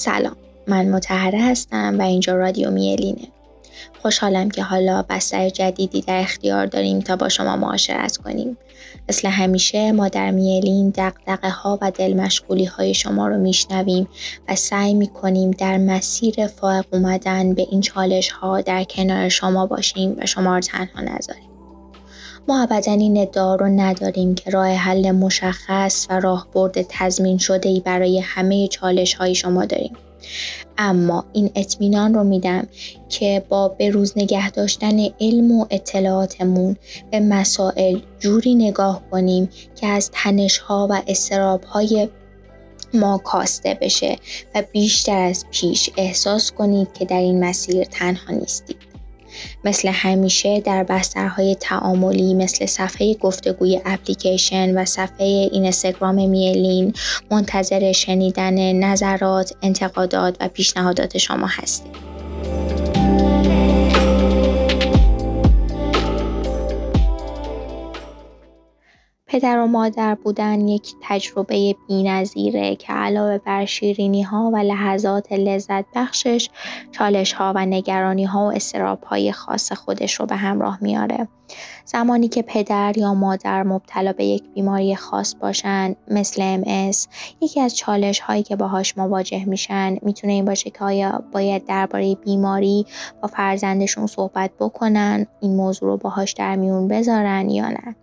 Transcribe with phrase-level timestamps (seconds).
[0.00, 0.36] سلام.
[0.66, 3.28] من متحره هستم و اینجا رادیو میلینه.
[4.02, 8.56] خوشحالم که حالا بستر جدیدی در اختیار داریم تا با شما معاشرت کنیم.
[9.08, 14.08] مثل همیشه ما در میلین دقدقه ها و دل مشغولی های شما رو میشنویم
[14.48, 20.16] و سعی می‌کنیم در مسیر فائق اومدن به این چالش ها در کنار شما باشیم
[20.18, 21.49] و شما رو تنها نذاریم.
[22.48, 27.80] ما ابدا این ادعا رو نداریم که راه حل مشخص و راهبرد تضمین شده ای
[27.80, 29.92] برای همه چالش های شما داریم.
[30.78, 32.68] اما این اطمینان رو میدم
[33.08, 36.76] که با به روز نگه داشتن علم و اطلاعاتمون
[37.10, 42.08] به مسائل جوری نگاه کنیم که از تنش ها و استراب های
[42.94, 44.16] ما کاسته بشه
[44.54, 48.89] و بیشتر از پیش احساس کنید که در این مسیر تنها نیستید.
[49.64, 56.94] مثل همیشه در بسترهای تعاملی مثل صفحه گفتگوی اپلیکیشن و صفحه اینستاگرام میلین
[57.30, 62.09] منتظر شنیدن نظرات، انتقادات و پیشنهادات شما هستیم.
[69.40, 75.84] پدر و مادر بودن یک تجربه بینظیره که علاوه بر شیرینی ها و لحظات لذت
[75.94, 76.50] بخشش
[76.92, 81.28] چالش ها و نگرانی ها و استراب های خاص خودش رو به همراه میاره.
[81.84, 86.96] زمانی که پدر یا مادر مبتلا به یک بیماری خاص باشن مثل MS
[87.40, 92.14] یکی از چالش هایی که باهاش مواجه میشن می‌تونه این باشه که آیا باید درباره
[92.14, 92.86] بیماری
[93.22, 97.96] با فرزندشون صحبت بکنن این موضوع رو باهاش در میون بذارن یا نه.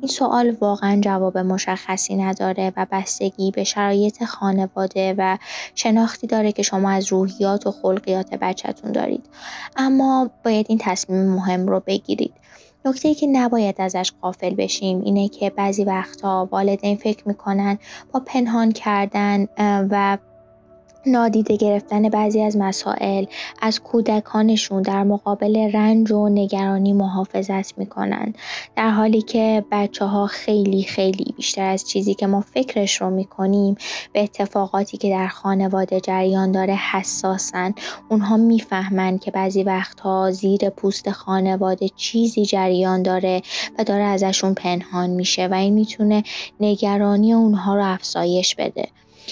[0.00, 5.38] این سوال واقعا جواب مشخصی نداره و بستگی به شرایط خانواده و
[5.74, 9.26] شناختی داره که شما از روحیات و خلقیات بچهتون دارید.
[9.76, 12.32] اما باید این تصمیم مهم رو بگیرید.
[12.84, 17.78] نکته که نباید ازش قافل بشیم اینه که بعضی وقتها والدین فکر می‌کنن
[18.12, 19.46] با پنهان کردن
[19.90, 20.18] و
[21.06, 23.24] نادیده گرفتن بعضی از مسائل
[23.62, 28.34] از کودکانشون در مقابل رنج و نگرانی محافظت می‌کنن
[28.76, 33.74] در حالی که بچه ها خیلی خیلی بیشتر از چیزی که ما فکرش رو می‌کنیم
[34.12, 37.74] به اتفاقاتی که در خانواده جریان داره حساسن.
[38.08, 43.42] اونها می‌فهمن که بعضی وقتها زیر پوست خانواده چیزی جریان داره
[43.78, 46.22] و داره ازشون پنهان میشه و این می‌تونه
[46.60, 48.88] نگرانی اونها رو افزایش بده.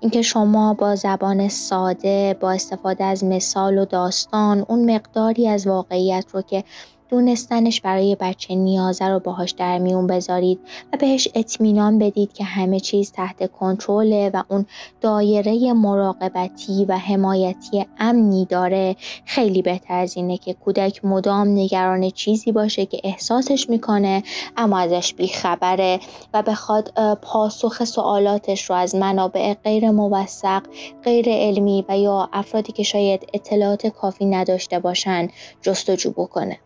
[0.00, 6.24] اینکه شما با زبان ساده با استفاده از مثال و داستان اون مقداری از واقعیت
[6.32, 6.64] رو که
[7.10, 10.60] دونستنش برای بچه نیازه رو باهاش در میون بذارید
[10.92, 14.66] و بهش اطمینان بدید که همه چیز تحت کنترله و اون
[15.00, 18.96] دایره مراقبتی و حمایتی امنی داره.
[19.24, 24.22] خیلی بهتر از اینه که کودک مدام نگران چیزی باشه که احساسش می‌کنه
[24.56, 26.00] اما ازش بیخبره
[26.34, 30.62] و بخواد پاسخ سوالاتش رو از منابع غیر موثق
[31.04, 35.28] غیر علمی و یا افرادی که شاید اطلاعات کافی نداشته باشن
[35.62, 36.58] جستجو بکنه.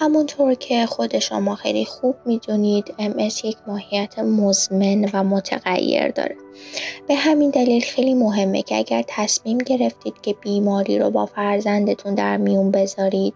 [0.00, 6.36] همونطور که خود شما خیلی خوب می‌دونید MS یک ماهیت مزمن و متغیر داره.
[7.08, 12.36] به همین دلیل خیلی مهمه که اگر تصمیم گرفتید که بیماری رو با فرزندتون در
[12.36, 13.34] میون بذارید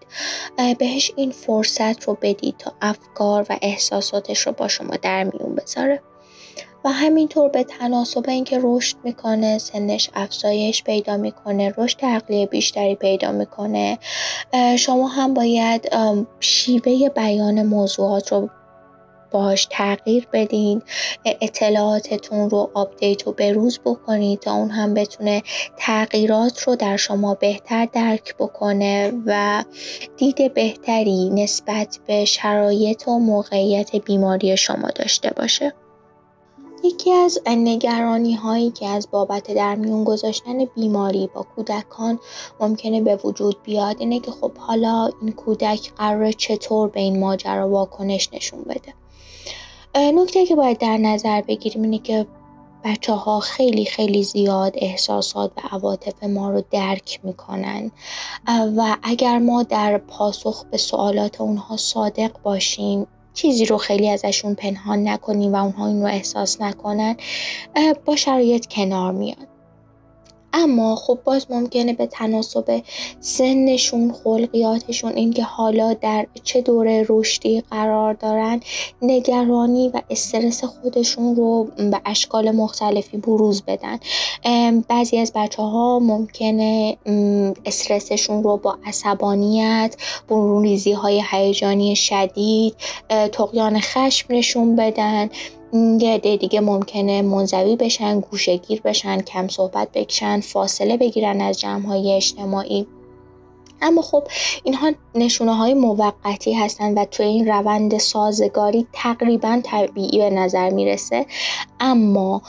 [0.79, 6.01] بهش این فرصت رو بدید تا افکار و احساساتش رو با شما در میون بذاره.
[6.85, 13.31] و همینطور به تناسب اینکه رشد می‌کنه سنش افزایش پیدا می‌کنه رشد عقلی بیشتری پیدا
[13.31, 13.99] می‌کنه
[14.79, 15.89] شما هم باید
[16.39, 18.49] شیوه بیان موضوعات رو
[19.31, 20.81] باش تغییر بدین
[21.41, 25.43] اطلاعاتتون رو آپدیت و بروز بکنید تا اون هم بتونه
[25.77, 29.63] تغییرات رو در شما بهتر درک بکنه و
[30.17, 35.73] دید بهتری نسبت به شرایط و موقعیت بیماری شما داشته باشه.
[36.85, 42.19] یکی از نگرانی هایی که از بابت در میون گذاشتن بیماری با کودکان
[42.59, 47.69] ممکنه به وجود بیاد اینه که خب حالا این کودک قرار چطور به این ماجرا
[47.69, 48.93] واکنش نشون بده.
[49.95, 52.27] نکته که باید در نظر بگیریم اینه که
[52.83, 57.91] بچه ها خیلی خیلی زیاد احساسات و عواطف ما رو درک می‌کنن.
[58.77, 65.07] و اگر ما در پاسخ به سوالات اونها صادق باشیم چیزی رو خیلی ازشون پنهان
[65.07, 67.17] نکنیم و اونها این رو احساس نکنن
[68.05, 69.54] با شرایط کنار میاد.
[70.57, 72.81] اما خب باز ممکنه به تناسب
[73.19, 78.59] سنشون خلقیاتشون اینکه حالا در چه دوره رشدی قرار دارن
[79.01, 83.99] نگرانی و استرس خودشون رو به اشکال مختلفی بروز بدن.
[84.87, 86.97] بعضی از بچه ها ممکنه
[87.65, 89.95] استرسشون رو با عصبانیت
[90.29, 92.75] برونریزی های هیجانی شدید
[93.31, 95.29] تقیان خشم نشون بدن.
[95.99, 101.87] یه عده دیگه ممکنه منزوی بشن گوشگیر بشن کم صحبت بکشن فاصله بگیرن از جمع
[101.87, 102.87] های اجتماعی.
[103.81, 104.23] اما خب
[104.63, 111.25] اینها نشونه های موقتی هستند و توی این روند سازگاری تقریبا طبیعی به نظر می‌رسه.
[111.79, 112.41] اما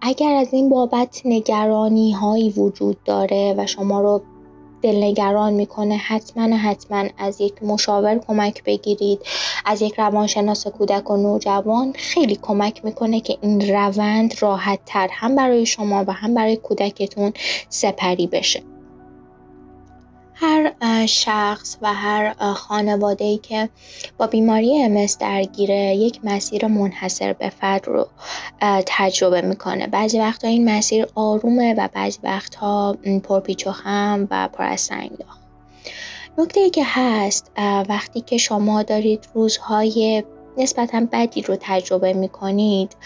[0.00, 4.22] اگر از این بابت نگرانی هایی وجود داره و شما رو
[4.82, 5.96] دلنگران می‌کنه.
[5.96, 9.20] حتما حتما از یک مشاور کمک بگیرید.
[9.64, 15.36] از یک روانشناس کودک و نوجوان خیلی کمک می‌کنه که این روند راحت تر هم
[15.36, 17.32] برای شما و هم برای کودکتون
[17.68, 18.71] سپری بشه.
[20.34, 20.72] هر
[21.06, 23.68] شخص و هر خانواده ای که
[24.18, 28.06] با بیماری امس درگیره یک مسیر منحصر به فرد رو
[28.86, 29.86] تجربه می‌کنه.
[29.86, 35.36] بعضی وقتها این مسیر آرومه و بعضی وقتها پرپیچ و خم و پر از سنگلاخ
[36.38, 37.50] نکته ای که هست
[37.88, 40.24] وقتی که شما دارید روزهای
[40.58, 42.96] نسبتا بدی رو تجربه می‌کنید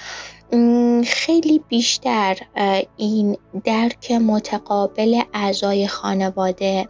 [1.06, 2.38] خیلی بیشتر
[2.96, 6.88] این درک متقابل اعضای خانواده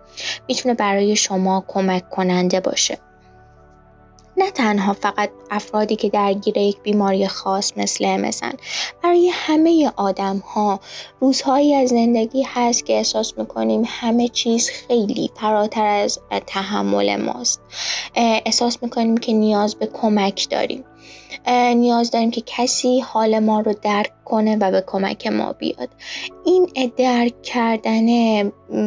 [0.48, 2.98] می‌تونه برای شما کمک کننده باشه.
[4.38, 8.52] نه تنها فقط افرادی که درگیر یک بیماری خاص مثل مثلا
[9.02, 10.80] برای همه آدم ها
[11.20, 17.60] روزهایی از زندگی هست که احساس می‌کنیم همه چیز خیلی فراتر از تحمل ماست.
[18.14, 20.84] احساس می‌کنیم که نیاز به کمک داریم.
[21.76, 25.88] نیاز داریم که کسی حال ما رو درک کنه و به کمک ما بیاد.
[26.44, 28.06] این درک کردن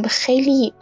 [0.08, 0.74] خیلی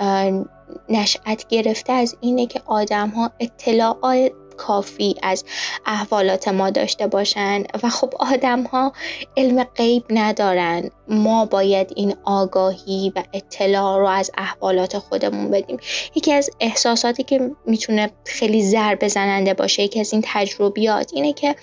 [0.90, 5.46] نشأت گرفته از اینه که آدم ها اطلاعات کافی از
[5.86, 8.94] احوالات ما داشته باشن و خب آدم ها
[9.38, 10.90] علم غیب ندارن.
[11.10, 15.78] ما باید این آگاهی و اطلاع رو از احوالات خودمون بدیم.
[16.16, 21.56] یکی از احساساتی که می‌تونه خیلی ضربه زننده باشه یکی از این تجربیات اینه که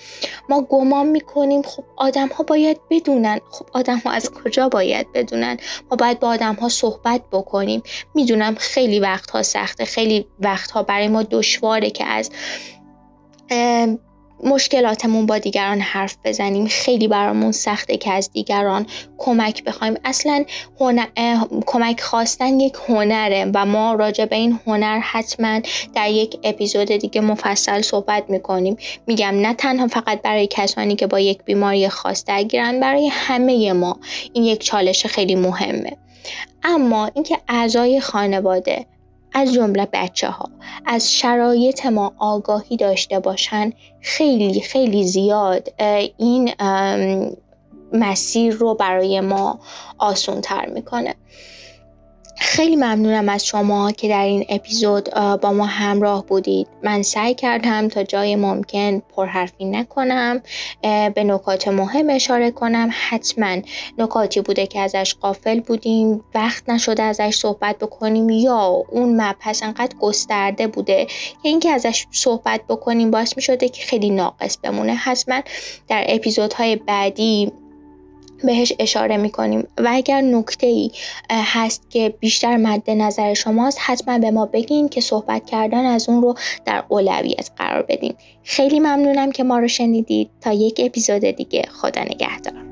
[0.49, 3.41] ما گمان می‌کنیم خب آدم ها باید بدونن.
[3.51, 5.57] خب آدم ها از کجا باید بدونن؟
[5.91, 7.83] ما باید با آدم ها صحبت بکنیم.
[8.15, 12.31] می‌دونم خیلی وقتها سخته خیلی وقتها برای ما دشواره که از
[14.45, 16.67] مشکلاتمون با دیگران حرف بزنیم.
[16.67, 18.87] خیلی برامون سخته که از دیگران
[19.19, 19.95] کمک بخوایم.
[20.05, 20.45] اصلا
[21.67, 25.61] کمک خواستن یک هنره و ما راجع به این هنر حتما
[25.95, 28.77] در یک اپیزود دیگه مفصل صحبت می‌کنیم.
[29.07, 33.99] میگم نه تنها فقط برای کسانی که با یک بیماری خاص درگیرن برای همه ما.
[34.33, 35.97] این یک چالش خیلی مهمه.
[36.63, 38.87] اما اینکه اعضای خانواده
[39.35, 40.51] از جمله بچه ها
[40.87, 45.69] از شرایط ما آگاهی داشته باشن خیلی خیلی زیاد
[46.17, 46.53] این
[47.93, 49.61] مسیر رو برای ما
[49.99, 51.15] آسون تر می‌کنه.
[52.47, 56.67] خیلی ممنونم از شما که در این اپیزود با ما همراه بودید.
[56.83, 60.43] من سعی کردم تا جای ممکن پرحرفی نکنم.
[61.15, 62.89] به نکات مهم اشاره کنم.
[62.93, 63.57] حتما
[63.99, 66.25] نکاتی بوده که ازش قافل بودیم.
[66.35, 71.05] وقت نشده ازش صحبت بکنیم یا اون مبحث انقدر گسترده بوده
[71.43, 74.95] که اینکه ازش صحبت بکنیم باعث می شده که خیلی ناقص بمونه.
[74.95, 75.41] حتما
[75.89, 77.53] در اپیزودهای بعدی
[78.47, 79.69] بهش اشاره می‌کنیم.
[79.79, 80.91] و اگر نکته ای
[81.31, 86.23] هست که بیشتر مد نظر شماست حتما به ما بگین که صحبت کردن از اون
[86.23, 86.35] رو
[86.65, 88.15] در اولویت قرار بدین.
[88.43, 90.31] خیلی ممنونم که ما رو شنیدید.
[90.41, 91.63] تا یک اپیزود دیگه.
[91.73, 92.64] خدا نگهدار.